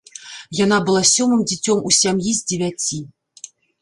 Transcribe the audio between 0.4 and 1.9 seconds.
Яна была сёмым дзіцем